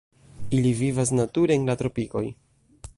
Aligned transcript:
Ili 0.59 0.71
vivas 0.79 1.13
nature 1.19 1.59
en 1.61 1.71
la 1.71 1.77
tropikoj. 1.83 2.27